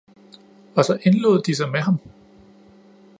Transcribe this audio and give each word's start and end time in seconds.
og 0.75 0.85
så 0.85 0.99
indlod 1.03 1.41
de 1.41 1.55
sig 1.55 1.71
med 1.71 1.79
ham. 1.79 1.99